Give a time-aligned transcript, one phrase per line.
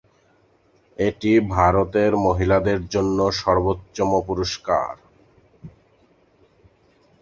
[0.99, 4.93] এটি ভারতের মহিলাদের জন্য সর্বোচ্চ পুরস্কার।